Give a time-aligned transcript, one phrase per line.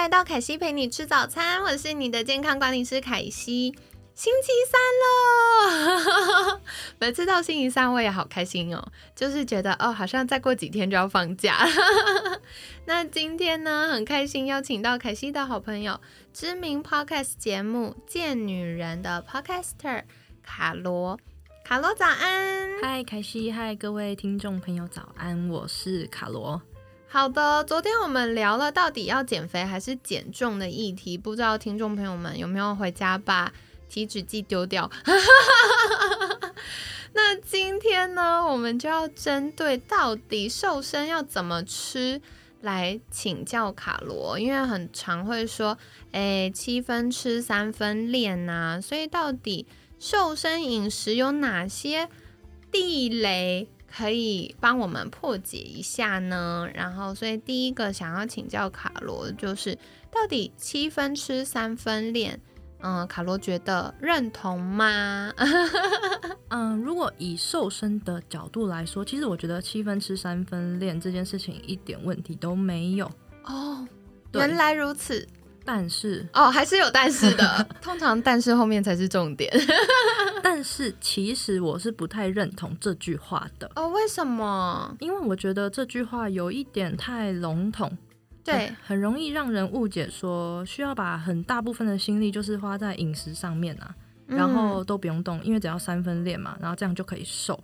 [0.00, 3.74] 来到凯西陪你吃早餐，我是你的健康管理师凯西。
[4.14, 6.60] 星期三了，
[6.98, 8.82] 每次到星期三我也好开心哦，
[9.14, 11.68] 就是觉得哦，好像再过几天就要放假。
[12.86, 16.00] 那今天呢，很开心邀请到凯西的好朋友，
[16.32, 20.04] 知名 podcast 节目《贱女人》的 podcaster
[20.42, 21.20] 卡罗。
[21.62, 26.62] 卡罗早安，嗨，凯西，嗨，各位听众朋友早安，我是卡罗。
[27.12, 33.52] 好的，昨天我们聊了到底要减肥还是减重的议题，不知道听众朋友们有没有回家把
[33.88, 34.88] 体脂计丢掉？
[37.12, 42.22] 那今天呢，我们就要针对到底瘦身要怎么吃
[42.60, 45.76] 来请教卡罗，因为很常会说，
[46.12, 49.66] 哎，七分吃三分练呐，所以到底
[49.98, 52.08] 瘦身饮食有哪些
[52.70, 53.66] 地雷？
[53.92, 59.76] 可以帮我们破解一下呢，然后所以第一个想要请教卡罗，就是
[60.10, 62.40] 到底七分吃三分练，
[62.80, 65.32] 嗯，卡罗觉得认同吗？
[66.48, 73.10] 嗯，如果以瘦身的角度来说，其实我觉得七分吃三分练这件事情一点问题都没有
[73.44, 73.86] 哦。
[74.34, 75.26] 原来如此。
[75.64, 77.66] 但是哦，还是有但是的。
[77.80, 79.52] 通常但是后面才是重点。
[80.42, 83.88] 但是其实我是不太认同这句话的哦。
[83.88, 84.96] 为什么？
[85.00, 87.96] 因为我觉得这句话有一点太笼统，
[88.42, 93.94] 对，很容易让人误解，说需要把很大部分的心力就是花在饮食上面啊，
[94.26, 97.62] 然后都不用动，因为只要三分练嘛，然后这样就可以瘦。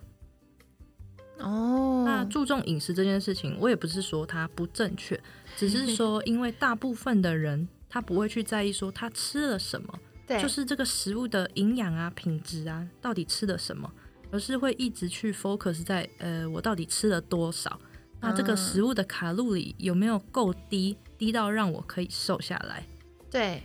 [1.39, 5.19] 哦，那注重饮食这件事情，我也不是说它不正确，
[5.57, 7.67] 只是说因为大部分的人。
[7.97, 13.91] 他不会去在意说他吃了什么，对，就是这个食物的营养啊、品质啊，到底吃了什么，
[14.31, 17.81] 而是会一直去 focus 在呃，我到底吃了多少，
[18.21, 22.85] 那这个食物的卡路里有没有够低，低到让我可以瘦下来？
[23.31, 23.63] 对，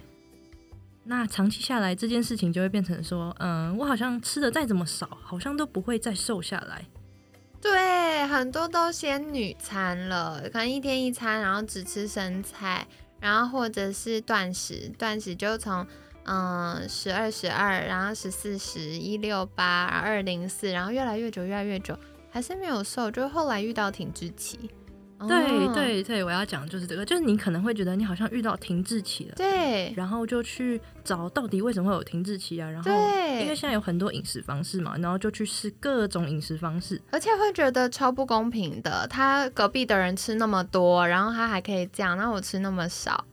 [1.03, 6.86] 那长期下来这件事情就会变成说，嗯，我好像吃的再怎么少，好像都不会再瘦下来。
[7.59, 12.88] 对，很多都仙女餐了，可能一天一餐，然后只吃生菜。
[13.21, 15.87] 然后或者是断食，断食就从
[16.25, 21.97] 嗯十二十二，然后十四十一六八，二零四，然后越来越久，越来越久，
[22.29, 24.69] 还是没有瘦，就后来遇到停滞期。
[25.27, 32.69] 对对对，我要讲就是这个，就是你可能会觉得你好像遇到停滞期了，对，然后就去找到底为什么会有停滞期啊？
[32.69, 32.91] 然后
[33.39, 43.25] 因为现在有很多饮食方式嘛，然后就去试各种饮食方式，而且会觉得超不公平的，他隔壁的人吃那么多，然后他还可以这样，那我吃那么少，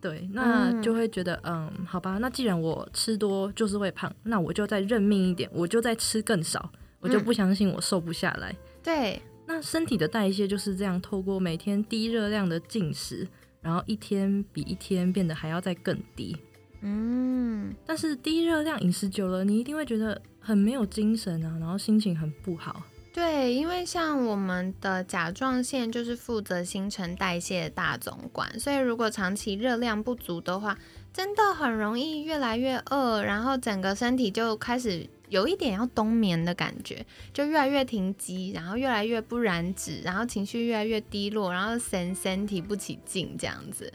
[0.00, 6.70] 对，那就会觉得嗯，好吧，那既然我吃多就是会胖，那我就再认命一点，我就再吃更少，
[7.00, 9.20] 我就不相信我瘦不下来，对。
[9.52, 13.26] 那身体的代谢就是这样，透过每天低热量的进食，
[13.60, 16.36] 然后一天比一天变得还要再更低。
[16.82, 22.80] 嗯，但是低热量饮食久了，你一定会觉得很没有精神啊，然后心情很不好。
[23.12, 30.78] 对，因为像我们的甲状腺就是负责新陈代谢的大总管，所以如果长期热量不足的话，
[31.12, 35.10] 真的很容易越来越饿，然后整个身体就开始。
[35.30, 43.90] 有一点要冬眠的感觉，就越来越停机，然后越来越不燃脂，然后情绪越来越低落，然后身身体不起劲这样子。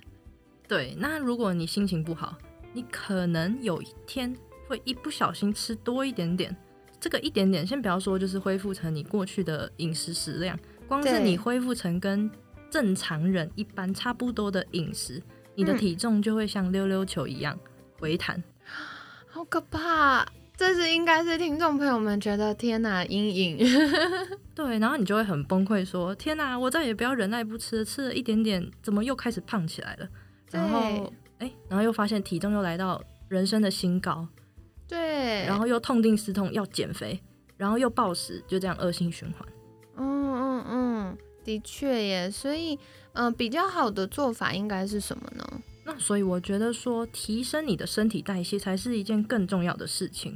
[0.68, 2.35] 对，那如果你心情不好，
[2.73, 4.35] 你可能有一天
[4.68, 6.55] 会一不小心吃多一点点。
[6.99, 10.58] 这个一点点，先不要说，就是恢复成你过去的饮食食量，
[10.88, 12.31] 光是你恢复成跟
[12.72, 15.22] 正常人一般差不多的饮食，
[15.53, 17.59] 你的体重就会像溜溜球一样
[17.99, 18.41] 回弹，
[19.28, 20.26] 好可怕。
[20.57, 23.57] 这是应该是听众朋友们觉得天哪阴影，
[24.55, 30.07] 对，然后你就会很崩溃，说天哪，我再也不要忍耐不吃，吃了一点点，怎么又开始胖起来了？
[30.52, 34.25] 然后哎，然后又发现体重又来到人生的新高，
[34.87, 37.19] 对，然后又痛定思痛要减肥，
[37.57, 39.47] 然后又暴食，就这样恶性循环。
[39.97, 42.79] 嗯嗯嗯，的确耶，所以
[43.11, 45.46] 嗯，比较好的做法应该是什么呢？
[45.85, 50.35] 那所以我觉得说，提升你的身体代谢才是一件更重要的事情。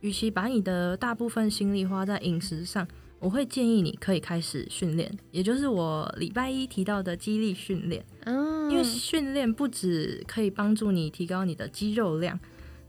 [0.00, 2.86] 与其把你的大部分心力花在饮食上，
[3.18, 8.04] 我我会建议你可以开始训练，也就是我礼拜一提到的肌力训练。
[8.26, 12.38] 嗯，因为训练不止可以帮助你提高你的肌肉量，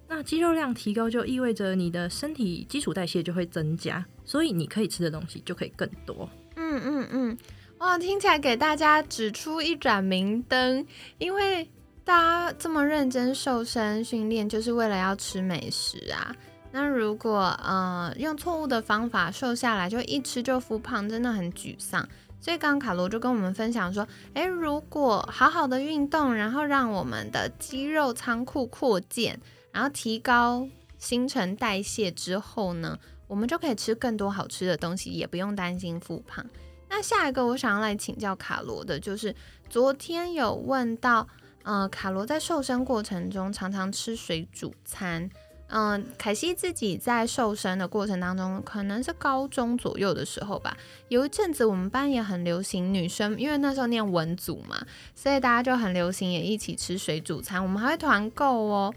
[0.10, 6.30] 那肌肉量提高就意味着你的身体基础代谢就会增加，所以你可以吃的东西就可以更多。
[6.58, 7.38] 嗯嗯嗯，
[7.78, 10.86] 哇，听起来给大家指出一盏明灯，
[11.18, 11.66] 因为
[12.06, 12.16] 大
[12.50, 16.34] 家这么认真瘦身训练，就是为了要吃美食啊。
[16.72, 22.08] 那如果呃用错误的方法瘦下来，就一吃就复胖，真的很沮丧。
[22.40, 29.40] 所以刚刚卡罗就跟我们分享说，诶，如果好好的运动，然后让我们的肌肉仓库扩建，
[29.72, 30.68] 然后提高
[31.00, 36.46] 新陈代谢之后呢，我们就可以吃更多好吃的东西，也不用担心复胖。
[36.88, 39.34] 那下一个我想要来请教卡罗的，就是
[39.68, 41.28] 昨天有问到，
[41.66, 45.30] 呃，卡罗在瘦身过程中常常吃水煮餐。
[45.68, 50.78] 嗯，凯西自己在瘦身的过程当中，可能是高中左右的时候吧。
[51.08, 54.86] 有一阵子我们班也很流行女生，因为那时候念文组嘛，
[55.16, 58.94] 所以大家就很流行也一起吃水煮餐，我们还会团购哦。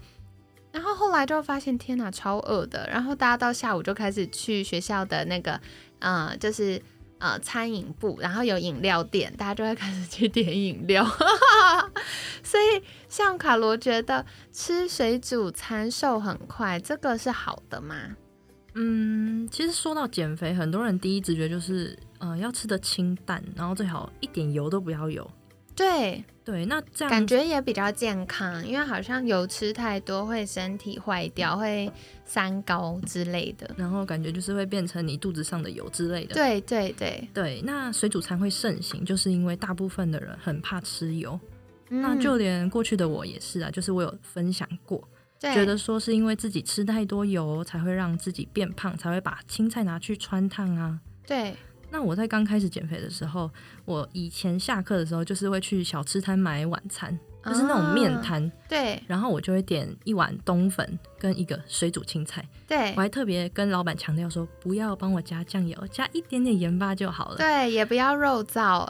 [0.71, 2.87] 然后后来就发现，天哪，超饿的。
[2.87, 5.59] 然后大家到下午就开始去学校的那个，
[5.97, 6.79] 呃，就是
[7.19, 11.05] 呃餐饮部，然后有饮料店，大家就会开始去点饮料。
[12.41, 17.95] 所以，像卡罗觉得吃水煮餐瘦很快，这个是好的吗？
[18.75, 25.29] 嗯，其实说到减肥，很多人第一直觉就是，呃，要吃的清淡，然后最好一点油都不要有。
[25.79, 31.89] 对对，那这样感觉也比较健康，因为好像油吃太多会身体坏掉，会
[32.25, 33.69] 三高之类的。
[33.77, 36.33] 然后感觉就是会变成你肚子上的油之类的。
[36.33, 41.39] 对对对对，那水煮餐会盛行，就是因为大部分的人很怕吃油。
[41.87, 45.01] 那就连过去的我也是啊，就是我有分享过，
[45.39, 50.99] 觉得说是因为自己吃太多油才会让自己变胖，才会把青菜拿去穿烫啊。
[51.25, 51.55] 对。
[51.91, 53.49] 那我在刚开始减肥的时候，
[53.85, 58.51] 我以前下课的时候就是会去小吃摊买晚餐，就是那种面摊。
[58.67, 59.01] 对。
[59.07, 62.47] 然后我就会点一碗冬粉跟一个水煮青菜。
[62.67, 62.93] 对。
[62.95, 67.37] 我还特别跟老板强调说，不要帮我加酱油，加一点点盐巴就好了。
[67.37, 68.87] 对，也不要肉燥。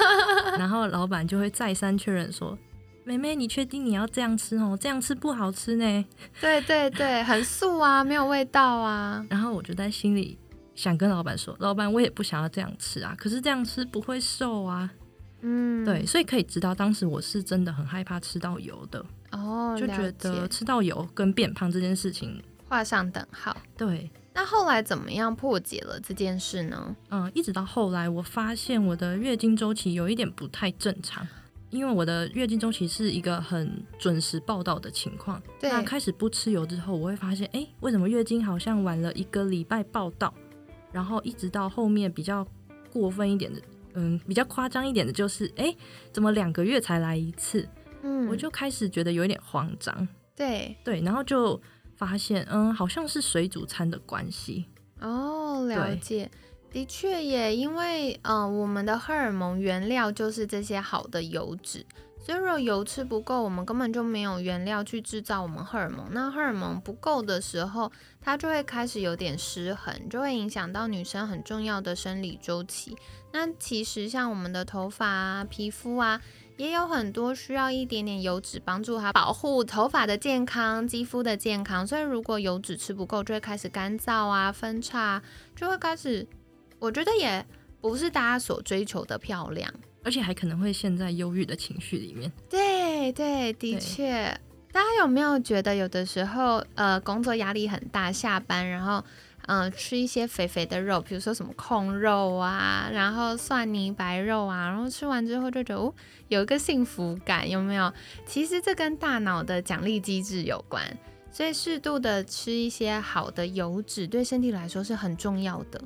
[0.58, 2.58] 然后老板就会再三确认说
[3.04, 4.76] ：“妹妹，你确定你要这样吃哦？
[4.78, 6.04] 这样吃不好吃呢。”
[6.38, 9.24] 对对对，很素啊，没有味道啊。
[9.30, 10.36] 然后我就在心里。
[10.82, 14.90] 想跟老板说，老板，我也不想要这样吃啊，可是这样吃不会瘦啊。
[15.42, 23.56] 嗯，对，所以可以知道当时我是真的很害怕吃到油的哦，就觉得吃到油跟变胖这件事情画上等号。
[23.76, 26.96] 对，那后来怎么样破解了这件事呢？
[27.10, 31.24] 嗯，一直到后来我发现我的月经周期有一点不太正常，
[31.70, 35.40] 因为我的月经周期是一个很准时报道的情况。
[35.60, 40.34] 那开始不吃油之后，我会发现，哎，为什么月经好像晚了一个礼拜报道？
[40.92, 42.46] 然后一直到后面比较
[42.92, 43.60] 过分一点的，
[43.94, 45.74] 嗯，比较夸张一点的，就是哎，
[46.12, 47.68] 怎么两个月才来一次？
[48.02, 50.06] 嗯，我就开始觉得有一点慌张。
[50.34, 51.60] 对对，然后就
[51.96, 54.66] 发现，嗯，好像是水煮餐的关系。
[55.00, 56.30] 哦，了解，
[56.70, 61.84] 的确也因为，嗯，我们的荷尔蒙原料就是这些好的油脂。
[62.24, 66.06] 所以，如果油吃不够，我们根本就没有原料去制造我们荷尔蒙。
[66.12, 67.90] 那荷尔蒙不够的时候，
[68.20, 72.96] 它就会开始有点失衡，就会影响到女生很重要的生理周期。
[73.32, 76.20] 那其实像我们的头发啊、皮肤啊，
[76.56, 81.84] 也有很多需要一点点油脂帮助它保护头发的健康、肌肤的健康。
[81.84, 85.20] 所以，如果油脂吃不够，就会开始干燥啊、分叉，
[85.56, 86.24] 就会开始，
[86.78, 87.44] 我觉得也
[87.80, 89.74] 不是大家所追求的漂亮。
[90.04, 92.30] 而且还可能会陷在忧郁的情绪里面。
[92.48, 94.24] 对对，的确，
[94.72, 99.04] 大家有没有觉得有的时候，呃，工作压力很大，下班然后，
[99.46, 105.92] 嗯，吃一些肥肥的肉，比如说什么控肉啊，然后蒜泥白肉啊，然后吃完之后就觉得哦，
[106.28, 107.92] 有一个幸福感，有没有？
[108.26, 110.82] 其实这跟大脑的奖励机制有关，
[111.30, 115.80] 所以适度的吃一些好的油脂，对身体来说是很重要的。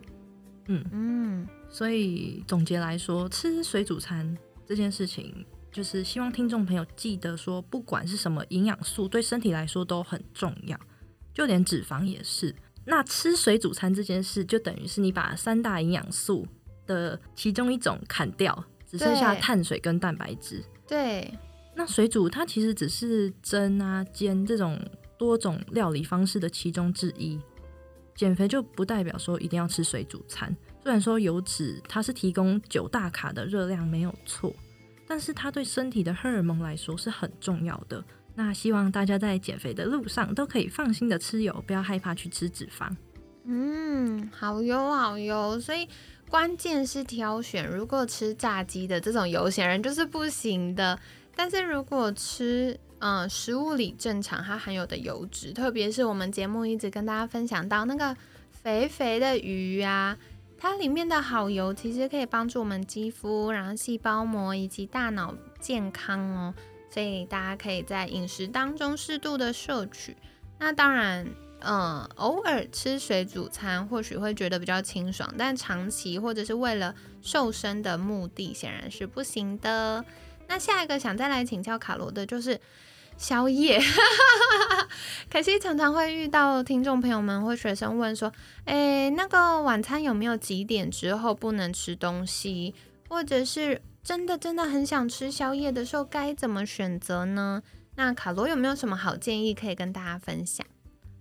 [0.67, 1.49] 嗯嗯。
[1.77, 10.81] 所以总结来说，吃水煮餐这件事情，就是希望听众朋友记得说，不管是什么营养素，对身体来说都很重要，
[11.35, 12.57] 就连脂肪也是。
[12.87, 16.47] 那吃水煮餐这件事，就等于是你把三大营养素
[16.87, 20.65] 的其中一种砍掉，只剩下碳水跟蛋白质。
[20.89, 21.31] 对。
[21.75, 24.81] 那水煮它其实只是蒸啊、煎这种
[25.19, 27.39] 多种料理方式的其中之一。
[28.15, 30.57] 减肥就不代表说一定要吃水煮餐。
[30.87, 34.55] 虽然说油脂它是提供九大卡的热量没有错，
[35.05, 38.05] 但是它对身体的荷尔蒙来说是很重要的。
[38.37, 42.89] 那希望大家在减肥的路上都可以放心的吃油，不要害怕去吃脂肪。
[43.47, 45.89] 嗯，好油好油，所以
[46.29, 47.69] 关键是挑选。
[47.69, 50.97] 如果吃炸鸡的这种油，显然就是不行的。
[51.35, 58.17] 但是如果吃，嗯，食物里正常它含有的油脂，特别是我们节目一直跟大家分享到那个
[58.53, 60.17] 肥肥的鱼啊，
[60.59, 66.55] 它里面的好油其实可以帮助我们肌肤、然后细胞膜以及大脑健康哦。
[66.91, 70.17] 所以大家可以在饮食当中适度的摄取。
[70.59, 71.27] 那当然，
[71.61, 80.03] 嗯，偶尔吃水煮餐或许会觉得比较清爽，但长期或者是为了瘦身的目的，显然是不行的。
[80.49, 82.59] 那下一个想再来请教卡罗的就是
[83.17, 83.81] 宵夜。
[85.31, 88.33] 可惜常常会遇到听众朋友们或学生问说
[88.67, 92.75] ：“诶，那个晚餐有没有几点之后不能吃东西？
[93.09, 97.63] 或者是真的真的很想吃宵夜的时候该怎么选择呢？”
[97.97, 100.67] 那卡罗有没有什么好建议可以跟大家分享？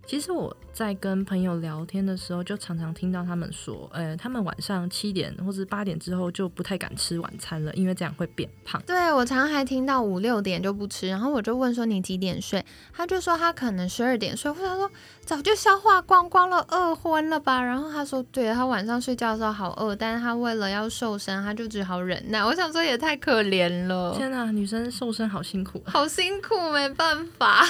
[0.06, 8.80] 其实我在跟朋友聊天的时候，就常常听到他们说，呃，他们晚上七点或者八点之后就不太敢吃晚餐了，因为这样会变胖。
[8.86, 12.64] 对我常常还听到五六点就不吃，然后我就问说你几点睡？
[12.92, 14.88] 他就说他可能十二点睡，或者说
[15.24, 17.60] 早就消化光光了，饿昏了吧？
[17.60, 22.44] 然后他说，对他晚上睡觉的时候好饿，但是他为了要瘦身，他就只好忍耐。
[22.44, 27.64] 我想说也太可怜了，天哪，女生瘦身好辛苦， 好辛苦，没办法。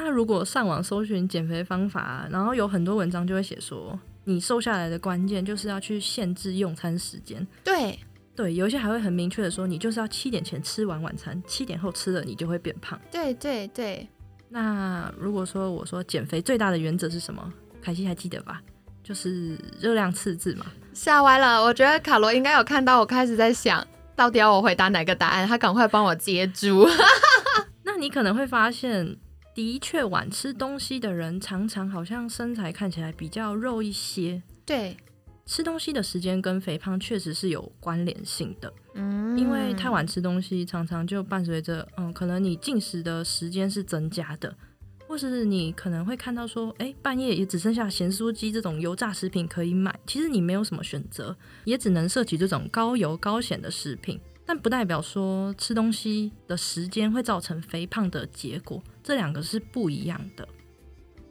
[0.00, 7.44] 那如果上网搜寻减肥方法，然后有很多文章就会写说，你瘦下来的关键就是要去限制用餐时间。
[7.64, 7.98] 对
[8.36, 12.96] 对，有一些还会很明确的说，你就是要七点前吃完晚餐，七点后吃了你就会变胖。
[13.10, 14.08] 对对对。
[14.48, 17.52] 那如果说我说减肥最大的原则是什么？
[17.82, 18.62] 凯西还记得吧？
[19.02, 20.66] 就是热量赤字嘛。
[20.94, 25.48] 吓歪了，我觉得卡罗应该有看到我开始在想，到底要我回答哪个答案？
[25.48, 26.88] 他赶快帮我接住。
[27.82, 29.16] 那你可能会发现。
[29.58, 34.40] 的确，晚吃东西的人常常好像身材看起来比较肉一些。
[34.64, 34.96] 对，
[35.46, 38.72] 吃东西的时间跟肥胖确实是有关联性的。
[38.94, 44.56] 嗯，因为太晚吃东西，常常就伴随着，嗯，可能你进食的时间是增加的，
[45.08, 54.20] 或是你可能会看到说，哎，半夜也只剩下咸酥鸡这种油炸食品可以买，其实你没有什么选择，也只能摄取这种高油高咸的食品。
[54.48, 60.48] 但不代表说吃东西的时间会造成肥胖的结果，这两个是不一样的。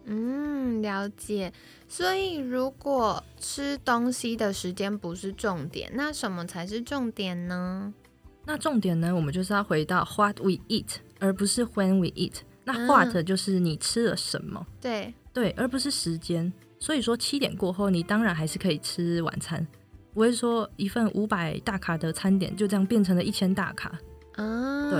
[0.05, 1.51] 嗯，了解。
[1.88, 7.91] 所以如果吃东西的时间不是重点，那什么才是重点呢？
[8.45, 12.41] 那重点呢，我们就是要回到 what we eat，而不是 when we eat。
[12.65, 16.53] 那 what 就是你吃了什么，对对，而不是时间。
[16.77, 19.65] 所以说七点过后，你当然还是可以吃晚餐。
[20.17, 24.00] 不会说一份五百大卡的餐点就这样变成了一千大卡
[24.33, 24.89] 啊？
[24.89, 25.00] 对，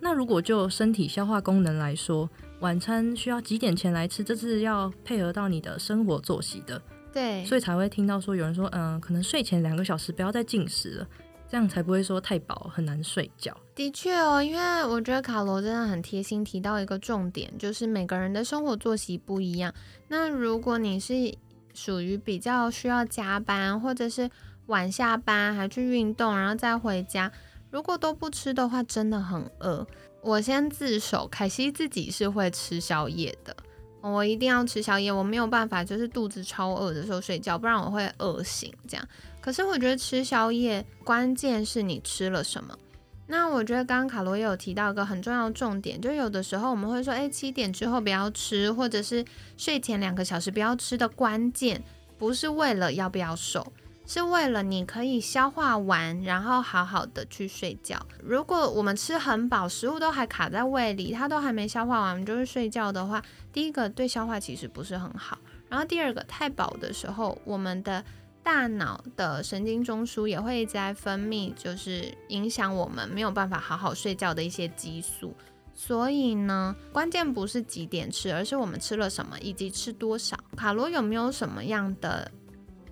[0.00, 2.26] 那如果就身体消化功能来说，
[2.60, 6.80] 晚餐需要几点前来吃，这是要配合到你的生活作息的。
[7.12, 11.06] 对，所以才会听到说有人说，嗯，可能睡前两个小时不要再进食了，
[11.46, 13.54] 这样才不会说太饱很难睡觉。
[13.74, 19.74] 的确哦，因为我觉得卡罗真的很贴心，提到一个重点，就是每个人的生活作息不一样。
[20.08, 21.36] 那如果你是
[21.74, 24.30] 属于比较需要加班，或者是
[24.66, 27.30] 晚下班还去运动，然后再回家。
[27.70, 29.86] 如果都不吃的话，真的很饿。
[30.22, 33.54] 我先自首，凯西自己是会吃宵夜的。
[34.00, 38.72] 我一定要吃宵夜，我没有办法，就是肚子超饿的时候睡觉，不然我会饿醒。
[38.86, 39.08] 这样。
[39.40, 42.78] 可是我觉得吃宵夜，关键是你吃了什么。
[43.26, 49.24] 那我觉得刚刚卡罗也有提到一个很重要的重点，就有的时候我们会说，哎，七点之后不要吃，或者是
[49.56, 51.82] 睡前两个小时不要吃的关键，
[52.18, 53.66] 不是为了要不要瘦。
[54.06, 57.98] 是为了你可以消化完，然后好好的去睡觉。
[58.22, 65.38] 如果我们吃很饱，食物都还卡在胃里，它都还没消化完，我们就是睡觉的话，第一个对消化其实不是很好。
[65.68, 68.04] 然后第二个太饱的时候，我们的
[68.42, 75.34] 大脑的神经中枢也会一直在分泌，就是影响我们没有办法好好睡觉的一些激素。
[75.74, 80.38] 所以呢，关键不是几点吃，而是我们吃了什么以及吃多少。
[80.56, 82.30] 卡罗有没有什么样的？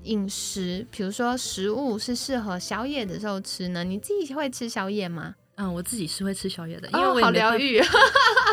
[0.04, 3.85] 饮食，比如说食物是适合宵夜的时候吃呢？
[3.85, 5.35] 你自己会吃宵夜吗？
[5.56, 7.80] 嗯，我自己是会吃宵夜的，因为我好疗愈，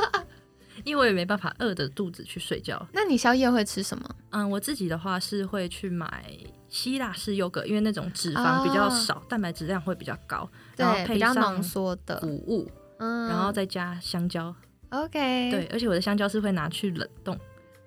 [0.83, 2.85] 因为我也没办法饿着肚子去睡觉。
[2.93, 4.09] 那你宵夜会吃什么？
[4.31, 6.25] 嗯，我自己的话是会去买
[6.67, 14.53] 希腊式优格，因为那种脂肪比较少，蛋白质量会比较高，然后配上浓缩的谷物，嗯，然后再加香蕉。
[14.89, 17.37] OK，对，而且我的香蕉是会拿去冷冻。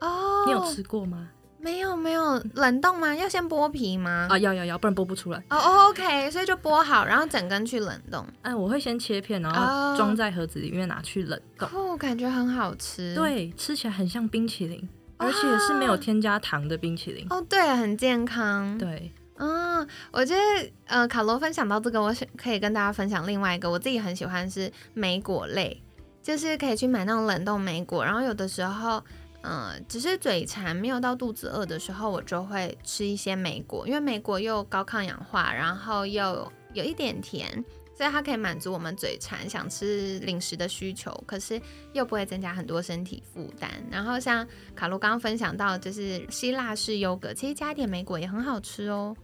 [0.01, 1.29] 哦，你有吃过吗？
[1.63, 3.15] 没有没有冷冻吗？
[3.15, 4.27] 要先剥皮吗？
[4.29, 5.41] 啊，要要要，不然剥不出来。
[5.49, 8.27] 哦，OK，所以就剥好，然后整根去冷冻。
[8.43, 11.69] 哎，我会先切片，然后装在盒子里面拿去冷冻。
[11.73, 13.15] 哦，感觉很好吃。
[13.15, 14.89] 对，吃起来很像冰淇淋。
[15.19, 17.25] 而且是没有添加糖的冰淇淋。
[17.31, 18.77] 哦，对，很健康。
[18.77, 20.41] 对，嗯，我觉得
[20.87, 25.81] 呃，卡罗分享到这个，我可以跟大家分享另外一个，我自己很喜欢是莓果类，
[26.21, 29.01] 就是可以去买那种冷冻莓果，然后有的时候。
[29.43, 37.49] 嗯，只是嘴馋，没有到肚子饿的时候，我就会吃一些莓果，因为莓果又高抗氧化，然后又有一点甜，
[37.97, 41.61] 所以它可以满足我们嘴馋想吃零食的需求，可是
[41.93, 43.69] 又不会增加很多身体负担。
[43.91, 44.47] 然后像
[44.77, 49.17] 卡路刚刚分享到，就是希腊式优格，其实加一点莓果也很好吃哦。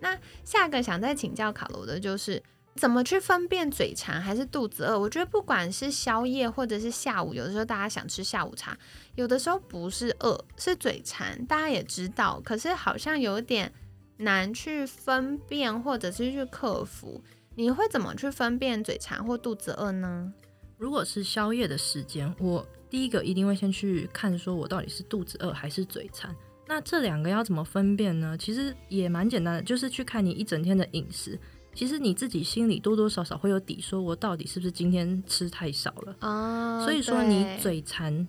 [0.00, 2.42] 那下个想再请教卡罗的就是。
[2.74, 4.98] 怎么去分辨嘴馋还是肚子饿？
[4.98, 8.76] 我觉得不管是宵夜或者是下午，有的时候大家想吃下午茶，
[9.14, 11.44] 有的时候不是饿，是嘴馋。
[11.46, 13.70] 大家也知道，可是好像有点
[14.16, 17.22] 难去分辨，或者是去克服。
[17.54, 20.32] 你会怎么去分辨嘴馋或肚子饿呢？
[20.78, 26.34] 如果是宵夜的时间，我第一个一定会先去看，说我到底是肚子饿还是嘴馋。
[26.66, 28.36] 那这两个要怎么分辨呢？
[28.38, 31.38] 其实也蛮简单的，就是去看你一整天的饮食。
[31.74, 36.84] 其实你自己心里多多少少会有底，说我到底是不是今天吃太少了啊？
[36.84, 38.26] 所以说你嘴馋，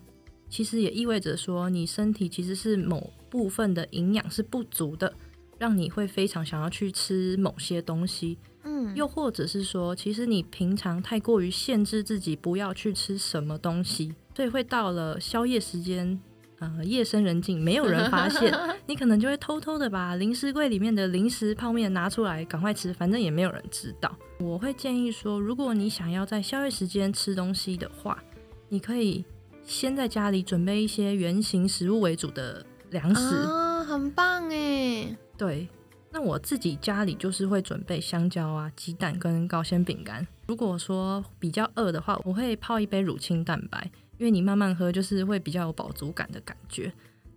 [0.48, 5.12] 其实也意味着说你身体其实是某部分的营养是不足的，
[5.58, 8.38] 让你会非常想要去吃某些东西。
[8.62, 16.18] 嗯，又或者是说，其实你平常太过于限制自己不要去吃什么东西，所以会到了宵夜时间。
[16.60, 18.56] 呃，夜深人静，没有人发现，
[18.86, 24.14] 你可能就会偷偷的把零食柜里面的零食泡面拿出来，赶快吃，反正也没有人知道。
[24.38, 28.22] 我会建议说，如果你想要在宵夜时间吃东西的话，
[28.68, 29.24] 你可以
[29.64, 35.16] 先在家里准备一些原形食物为主的粮食啊，很棒哎。
[35.36, 35.68] 对，
[36.12, 40.26] 那我自己家里就是会准备香蕉啊、鸡蛋跟高纤饼干。
[40.46, 43.90] 如果说比较饿的话，我会泡一杯乳清蛋白。
[44.24, 46.90] 因为你慢慢喝，就是会比较有饱足感的感觉。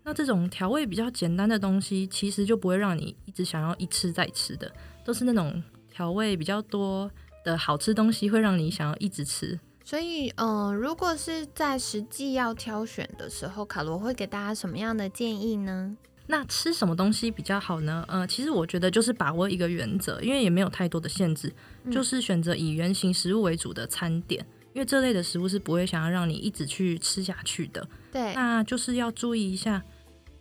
[0.06, 4.71] 那这种调味比较简单的东西，其实就不会让你一直想要一吃再吃的，
[5.04, 7.12] 都是那种调味比较多
[7.43, 9.60] 的好吃东西，会让你想要一直吃。
[9.84, 15.97] 所以，嗯，如果是在实际要挑选的时候，卡罗会给大家什么样的建议呢？
[16.28, 18.06] 那吃什么东西比较好呢？
[18.08, 21.54] 呃，其实我觉得就是把握一个原则，因为也没有太多的限制，
[21.91, 24.45] 就是选择以原形食物为主的餐点。
[24.78, 29.84] 因为这类的食物是不会想要让你一直去吃下去的，对，那就是要注意一下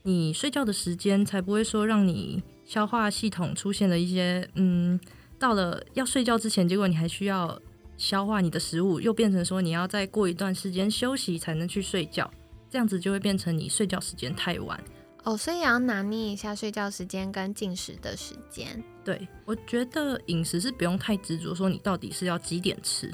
[0.02, 5.00] 你睡觉的时间，才不会说让你消化系统出现了一些，嗯，
[5.38, 7.58] 到了要睡觉之前，结果你还需要
[7.96, 12.30] 消化你的食物，又变成说你要再过一段时间休息才能去睡觉，
[12.68, 14.78] 这样子就会变成你睡觉时间太晚。
[15.24, 18.84] 哦，所以也要拿捏一下睡觉时间跟进食的时间。
[19.02, 23.10] 对，我觉得饮食是不用太执着，说你到底是要几点吃。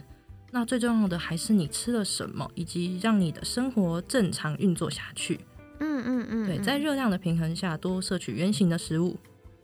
[0.55, 5.41] 那最重要的还是你吃了什么，以及让你的生活正常运作下去。
[5.81, 9.17] 嗯嗯嗯，对，在热量的平衡下，多摄取圆形的食物，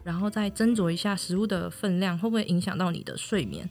[0.03, 3.69] 然后再斟酌一下食物的分量会不会影响到你的睡眠。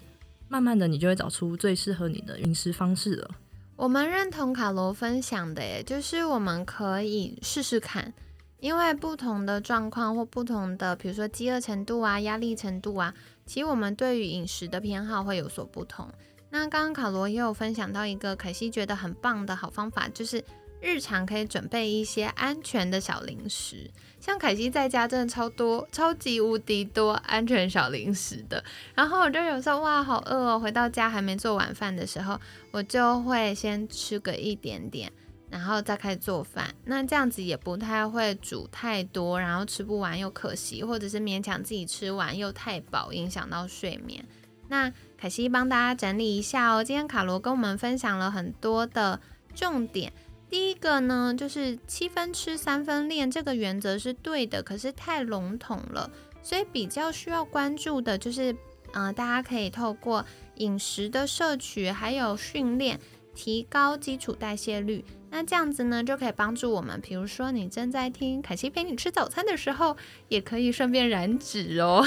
[0.47, 3.31] 慢慢的，你就会找出最适合你的饮食方式了。
[3.75, 8.13] 我们认同卡罗分享的，耶，就是我们可以试试看，
[8.59, 13.13] 因为不同的状况或不同的，比如说饥饿程度啊、压力程度啊，
[13.45, 16.07] 其实我们对于饮食的偏好会有所不同。
[16.49, 20.43] 那刚刚卡罗也有分享到一个凯西觉得很棒的好方法，就是
[20.79, 23.89] 日常可以准备一些安全的小零食。
[24.19, 28.63] 像凯西在家真的超多、超级无敌多安全小零食的。
[28.95, 32.39] 然后我就有时候哇好饿哦，回到家还没做晚饭的时候，
[32.71, 35.11] 我就会先吃个一点点，
[35.49, 36.73] 然后再开始做饭。
[36.85, 44.25] 那这样子也不太会煮太多，然后吃不完又可惜，或者是勉强自己吃完又太饱，影响到睡眠。
[44.69, 46.83] 那凯西帮大家整理一下哦。
[46.83, 49.19] 今天卡罗跟我们分享了很多的
[49.55, 50.13] 重点。
[50.49, 56.09] 第一个呢，就是七分吃三分练这个原则是对的，可是太笼统了，
[56.41, 58.55] 所以比较需要关注的就是，
[58.93, 60.23] 嗯，大家可以透过
[60.55, 62.97] 饮食的摄取还有训练，
[63.35, 65.03] 提高基础代谢率。
[65.29, 69.97] 那这样子呢，就可以帮助我们，比如说你正在听凯西陪你吃早餐的时候，
[70.29, 72.01] 也可以顺便燃脂哦。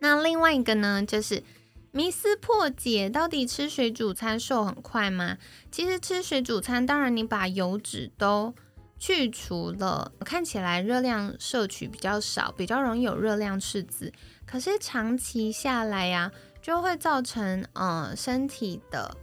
[0.00, 1.42] 那另外一个呢，就是
[1.90, 5.38] 迷思破解，到底吃水煮餐瘦很快吗？
[5.70, 8.54] 其实吃水煮餐，当然你把油脂都
[8.98, 14.12] 去除了，看起来热量摄取比较少，比较容易有热量赤字。
[14.46, 16.30] 可是长期下来呀，
[16.62, 19.16] 就会造成嗯身体的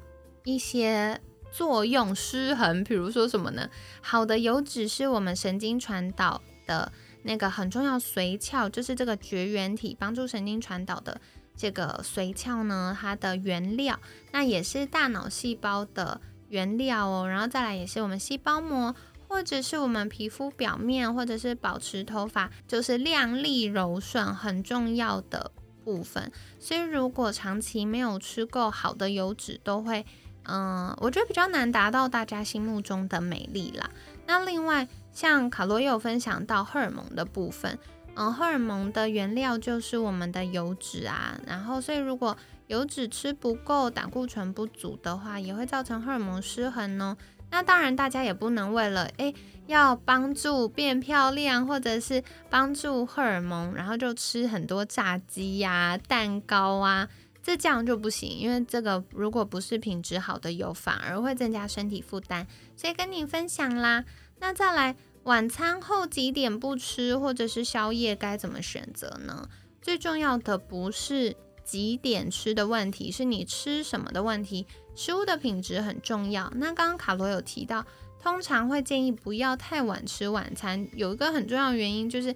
[0.43, 2.83] 一些作用失衡。
[2.83, 3.69] 比如说什么呢？
[4.01, 6.91] 好的油脂是我们神经传导的。
[7.27, 11.19] 那个很重要，髓鞘就是这个绝缘体，帮助神经传导的
[11.57, 13.99] 这个髓鞘呢，它的原料，
[14.31, 17.27] 那也是大脑细胞的原料哦。
[17.27, 18.95] 然后再来也是我们细胞膜，
[19.27, 25.51] 或者是我们皮肤表面，或者是保持头发就是亮丽柔顺很重要的
[25.83, 26.31] 部分。
[26.59, 30.05] 所以如果长期没有吃够好的油脂，都会，
[30.43, 33.89] 嗯，我觉得比较难达到大家心目中的美丽啦。
[34.27, 37.77] 那另外，像卡罗也有分享到荷尔蒙的部分，
[38.15, 41.39] 嗯，荷尔蒙的原料就是我们的油脂啊。
[41.45, 42.35] 然后，所以如果
[42.67, 47.15] 油脂吃不够，胆固醇不足的话，也会造成荷尔蒙失衡哦。
[47.51, 49.33] 那当然，大家也不能为了诶
[49.67, 57.07] 要帮助变漂亮，或者是帮助荷尔蒙，然后就吃很多炸鸡呀、蛋糕啊，
[57.45, 58.27] 这这样就不行。
[58.27, 62.47] 因为这个如果不是品质好的油，反而会增加身体负担。
[62.75, 64.03] 所以跟你分享啦。
[64.39, 69.47] 那再来，晚餐后几点不吃，或者是宵夜该怎么选择呢？
[69.81, 71.35] 最重要的不是。
[71.65, 76.47] 几点吃的问题是你吃什么的问题，食物的品质很重要。
[76.57, 77.83] 那刚刚卡罗有提到，
[78.21, 82.35] 通常会建议不要太晚吃晚餐，有一个很重要的原因就是，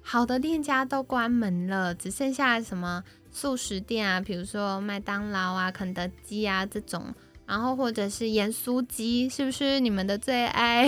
[0.00, 7.14] 好的店家都关门了，只剩下什么素食店啊，比如说麦当劳啊、肯德基啊这种，
[7.46, 10.86] 然后或者是盐酥鸡，是不是你们的最爱？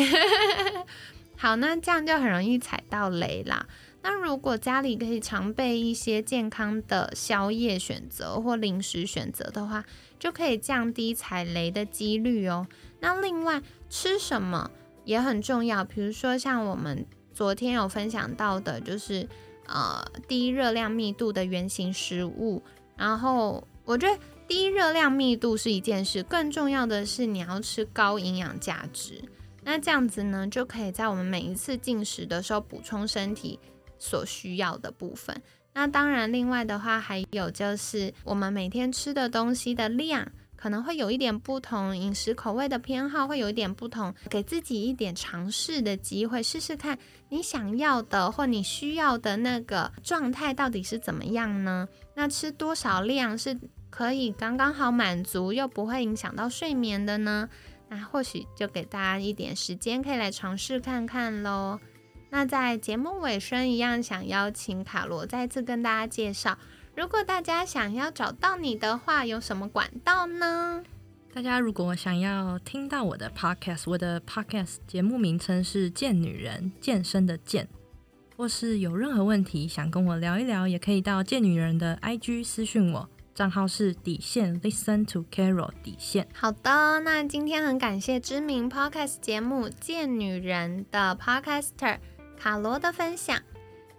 [1.36, 3.66] 好，那这样就很容易踩到雷啦。
[4.02, 9.82] 那如果家里可以常备一些健康的宵夜选择或零食选择的话，
[10.18, 12.66] 就可以降低踩雷的几率哦。
[13.00, 14.70] 那另外吃什么
[15.04, 19.26] 也很重要，比如说像我们昨天有分享到的，就是
[19.66, 22.62] 呃低热量密度的原型食物。
[22.96, 29.22] 然后我觉得低热量密度是一件事，更重要的是你要吃高营养价值。
[29.62, 33.58] 那这样子呢，就可以在我们每一次进食的时候补充身体。
[33.96, 35.40] 所需要的部分，
[35.72, 40.30] 那当然，另外的话还有就是我们每天吃的东西的量
[40.64, 46.98] 可能会有一点不同，饮食口味的偏好会有一点不同，给自己一点尝试的机会，试试看
[47.28, 51.86] 你想要的或你需要的那个状态到底是怎么样呢？
[52.14, 53.54] 那吃多少量是
[53.90, 57.46] 可以刚刚好满足又不会影响到睡眠的呢？
[57.90, 61.78] 那或许就给大家一点时间，可以来尝试看看喽。
[62.30, 66.56] 那在节目尾声一样，想邀请卡罗再次跟大家介绍，
[66.96, 70.84] 如果大家想要找到你的话，有什么管道呢？
[71.32, 77.68] 大家如果想要听到我的 podcast，我的 podcast 节目名称是“贱女人”，健身的健，
[78.36, 86.28] 或是有任何问题想跟我聊一聊，也可以到贱女人的 IG 私讯我，账号是底线 Listen to Carol 底线。
[86.32, 91.98] 好的，那今天很感谢知名 podcast 节目《贱女人》的 podcaster。
[92.36, 93.40] 卡罗的分享，